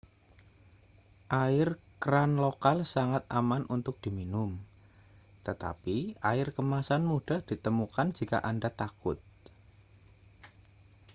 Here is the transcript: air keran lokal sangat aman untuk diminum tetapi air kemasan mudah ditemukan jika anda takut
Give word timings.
air 1.45 1.67
keran 2.01 2.31
lokal 2.43 2.77
sangat 2.93 3.21
aman 3.39 3.63
untuk 3.75 3.95
diminum 4.03 4.51
tetapi 5.47 5.97
air 6.31 6.47
kemasan 6.57 7.01
mudah 7.11 7.39
ditemukan 7.49 8.07
jika 8.17 8.37
anda 8.49 8.69
takut 8.81 9.17